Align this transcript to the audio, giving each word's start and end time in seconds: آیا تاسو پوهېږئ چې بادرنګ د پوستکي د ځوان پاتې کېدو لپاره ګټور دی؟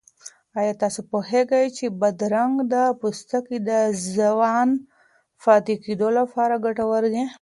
آیا 0.59 0.73
تاسو 0.83 0.99
پوهېږئ 1.11 1.65
چې 1.77 1.85
بادرنګ 1.99 2.55
د 2.73 2.75
پوستکي 2.99 3.57
د 3.69 3.71
ځوان 4.15 4.69
پاتې 5.43 5.75
کېدو 5.83 6.07
لپاره 6.19 6.55
ګټور 6.65 7.03
دی؟ 7.13 7.23